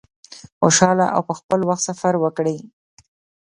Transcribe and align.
خوشحاله 0.59 1.05
او 1.15 1.21
په 1.27 1.33
خپل 1.39 1.59
وخت 1.69 1.83
سفر 1.89 2.13
وکړی. 2.19 2.57